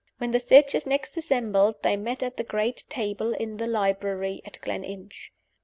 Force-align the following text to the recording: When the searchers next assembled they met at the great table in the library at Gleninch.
When 0.17 0.31
the 0.31 0.39
searchers 0.39 0.87
next 0.87 1.15
assembled 1.15 1.83
they 1.83 1.95
met 1.95 2.23
at 2.23 2.37
the 2.37 2.43
great 2.43 2.85
table 2.89 3.33
in 3.35 3.57
the 3.57 3.67
library 3.67 4.41
at 4.45 4.59
Gleninch. 4.63 5.31